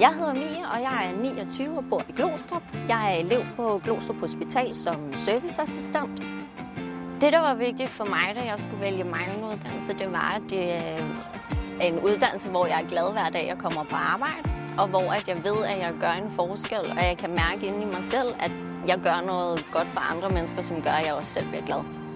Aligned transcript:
Jeg 0.00 0.14
hedder 0.14 0.34
Mia, 0.34 0.72
og 0.74 0.82
jeg 0.82 1.12
er 1.12 1.22
29 1.22 1.76
og 1.76 1.84
bor 1.90 2.02
i 2.08 2.12
Glostrup. 2.12 2.62
Jeg 2.88 3.12
er 3.12 3.18
elev 3.18 3.42
på 3.56 3.80
Glostrup 3.84 4.16
Hospital 4.20 4.74
som 4.74 5.16
serviceassistent. 5.16 6.22
Det, 7.20 7.32
der 7.32 7.38
var 7.38 7.54
vigtigt 7.54 7.90
for 7.90 8.04
mig, 8.04 8.34
da 8.34 8.40
jeg 8.40 8.58
skulle 8.58 8.80
vælge 8.80 9.04
min 9.04 9.44
uddannelse, 9.44 9.98
det 9.98 10.12
var, 10.12 10.32
at 10.36 10.42
det 10.50 10.72
er 10.74 10.98
en 11.80 11.98
uddannelse, 11.98 12.48
hvor 12.48 12.66
jeg 12.66 12.82
er 12.82 12.88
glad 12.88 13.12
hver 13.12 13.28
dag, 13.30 13.46
jeg 13.46 13.58
kommer 13.58 13.84
på 13.84 13.96
arbejde, 13.96 14.50
og 14.78 14.88
hvor 14.88 15.12
at 15.12 15.28
jeg 15.28 15.36
ved, 15.44 15.64
at 15.64 15.78
jeg 15.78 15.94
gør 16.00 16.12
en 16.12 16.30
forskel, 16.30 16.90
og 16.90 17.04
jeg 17.04 17.16
kan 17.18 17.30
mærke 17.30 17.66
inde 17.66 17.82
i 17.82 17.86
mig 17.86 18.04
selv, 18.04 18.34
at 18.38 18.52
jeg 18.86 18.98
gør 19.02 19.26
noget 19.26 19.66
godt 19.72 19.88
for 19.88 20.00
andre 20.00 20.30
mennesker, 20.30 20.62
som 20.62 20.82
gør, 20.82 20.90
at 20.90 21.06
jeg 21.06 21.14
også 21.14 21.32
selv 21.32 21.48
bliver 21.48 21.66
glad. 21.66 22.09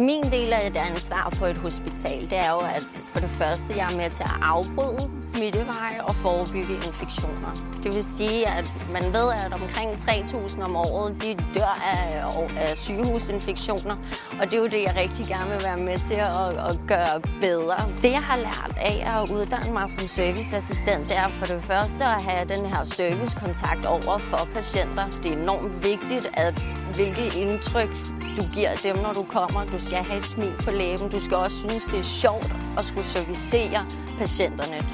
Min 0.00 0.22
del 0.32 0.52
af 0.52 0.72
det 0.72 0.80
ansvar 0.80 1.34
på 1.38 1.44
et 1.44 1.58
hospital, 1.58 2.30
det 2.30 2.38
er 2.38 2.50
jo, 2.50 2.58
at 2.58 2.82
for 3.12 3.20
det 3.20 3.30
første, 3.30 3.76
jeg 3.76 3.92
er 3.92 3.96
med 3.96 4.10
til 4.10 4.22
at 4.22 4.36
afbryde 4.42 5.10
smitteveje 5.22 6.00
og 6.02 6.14
forebygge 6.14 6.74
infektioner. 6.74 7.76
Det 7.82 7.94
vil 7.94 8.04
sige, 8.04 8.48
at 8.48 8.72
man 8.92 9.04
ved, 9.04 9.32
at 9.44 9.52
omkring 9.52 9.90
3.000 9.90 10.62
om 10.62 10.76
året, 10.76 11.22
de 11.22 11.34
dør 11.54 11.78
af, 11.84 12.24
af 12.56 12.78
sygehusinfektioner. 12.78 13.96
Og 14.40 14.46
det 14.46 14.54
er 14.54 14.58
jo 14.58 14.66
det, 14.66 14.82
jeg 14.82 14.96
rigtig 14.96 15.26
gerne 15.26 15.50
vil 15.50 15.60
være 15.64 15.76
med 15.76 15.96
til 16.08 16.14
at, 16.14 16.70
at 16.70 16.78
gøre 16.86 17.20
bedre. 17.40 17.76
Det, 18.02 18.10
jeg 18.10 18.22
har 18.22 18.36
lært 18.36 18.74
af 18.76 18.96
at 19.14 19.30
uddanne 19.30 19.72
mig 19.72 19.90
som 19.90 20.08
serviceassistent, 20.08 21.08
det 21.08 21.16
er 21.16 21.28
for 21.28 21.46
det 21.46 21.62
første 21.62 22.04
at 22.04 22.22
have 22.22 22.48
den 22.48 22.66
her 22.66 22.84
servicekontakt 22.84 23.86
over 23.86 24.18
for 24.18 24.48
patienter. 24.54 25.04
Det 25.22 25.32
er 25.32 25.36
enormt 25.36 25.84
vigtigt, 25.84 26.30
at 26.34 26.66
hvilket 26.94 27.34
indtryk 27.34 28.19
du 28.36 28.42
giver 28.52 28.74
dem, 28.82 28.96
når 28.96 29.12
du 29.12 29.22
kommer. 29.22 29.64
Du 29.64 29.84
skal 29.84 29.98
have 29.98 30.18
et 30.18 30.24
smil 30.24 30.52
på 30.64 30.70
læben. 30.70 31.08
Du 31.08 31.20
skal 31.20 31.36
også 31.36 31.56
synes, 31.68 31.84
det 31.84 31.98
er 31.98 32.02
sjovt 32.02 32.52
at 32.78 32.84
skulle 32.84 33.06
servicere 33.08 33.86
patienterne. 34.18 34.86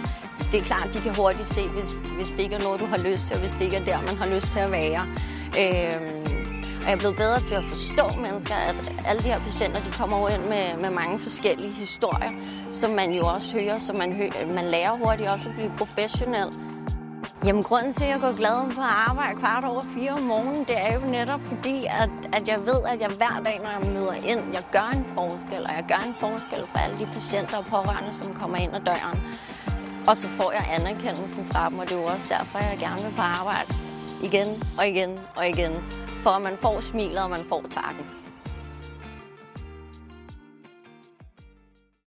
Det 0.52 0.60
er 0.60 0.64
klart, 0.64 0.88
de 0.94 1.00
kan 1.00 1.14
hurtigt 1.16 1.48
se, 1.48 1.68
hvis, 1.68 1.90
hvis 2.16 2.28
det 2.28 2.40
ikke 2.40 2.54
er 2.54 2.60
noget, 2.62 2.80
du 2.80 2.86
har 2.86 2.98
lyst 2.98 3.26
til, 3.26 3.34
og 3.34 3.40
hvis 3.40 3.52
det 3.52 3.60
ikke 3.62 3.76
er 3.76 3.84
der, 3.84 4.00
man 4.00 4.16
har 4.16 4.26
lyst 4.26 4.46
til 4.46 4.58
at 4.58 4.70
være. 4.70 5.06
Øhm, 5.60 6.46
og 6.80 6.90
jeg 6.90 6.92
er 6.92 6.96
blevet 6.96 7.16
bedre 7.16 7.40
til 7.40 7.54
at 7.54 7.64
forstå 7.64 8.20
mennesker, 8.20 8.54
at 8.54 8.74
alle 9.06 9.22
de 9.22 9.28
her 9.28 9.40
patienter, 9.40 9.82
de 9.82 9.92
kommer 9.92 10.20
jo 10.20 10.26
ind 10.26 10.42
med, 10.42 10.76
med 10.76 10.90
mange 10.90 11.18
forskellige 11.18 11.72
historier, 11.72 12.30
som 12.70 12.90
man 12.90 13.12
jo 13.12 13.26
også 13.26 13.52
hører, 13.60 13.78
så 13.78 13.92
man, 13.92 14.12
hø- 14.12 14.54
man 14.54 14.64
lærer 14.64 14.96
hurtigt 14.96 15.28
også 15.28 15.48
at 15.48 15.54
blive 15.54 15.72
professionel. 15.78 16.48
Jamen, 17.44 17.62
grunden 17.62 17.92
til, 17.92 18.04
at 18.04 18.10
jeg 18.10 18.20
går 18.20 18.36
glad 18.36 18.74
på 18.74 18.80
arbejde 18.80 19.38
kvart 19.38 19.64
over 19.64 19.84
fire 19.94 20.12
om 20.12 20.22
morgenen, 20.22 20.64
det 20.64 20.78
er 20.78 20.94
jo 20.94 21.00
netop 21.00 21.40
fordi, 21.40 21.86
at, 21.86 22.10
at 22.32 22.48
jeg 22.48 22.66
ved, 22.66 22.80
at 22.86 23.00
jeg 23.00 23.08
hver 23.08 23.40
dag, 23.44 23.60
når 23.62 23.70
jeg 23.70 23.92
møder 23.92 24.12
ind, 24.12 24.40
jeg 24.52 24.64
gør 24.72 24.90
en 24.92 25.06
forskel, 25.14 25.62
og 25.64 25.72
jeg 25.72 25.84
gør 25.88 26.02
en 26.06 26.14
forskel 26.20 26.66
for 26.70 26.78
alle 26.78 26.98
de 26.98 27.06
patienter 27.12 27.56
og 27.56 27.64
pårørende, 27.64 28.12
som 28.12 28.34
kommer 28.34 28.56
ind 28.56 28.74
ad 28.74 28.80
døren. 28.80 29.18
Og 30.06 30.16
så 30.16 30.28
får 30.28 30.52
jeg 30.52 30.64
anerkendelsen 30.70 31.46
fra 31.46 31.68
dem, 31.70 31.78
og 31.78 31.88
det 31.88 31.96
er 31.96 32.00
jo 32.00 32.06
også 32.06 32.26
derfor, 32.28 32.58
jeg 32.58 32.78
gerne 32.78 33.02
vil 33.02 33.14
på 33.16 33.22
arbejde 33.22 33.74
igen 34.22 34.62
og 34.78 34.88
igen 34.88 35.18
og 35.36 35.48
igen. 35.48 35.72
For 36.22 36.30
at 36.30 36.42
man 36.42 36.56
får 36.56 36.80
smilet, 36.80 37.18
og 37.18 37.30
man 37.30 37.44
får 37.48 37.64
takken. 37.70 38.25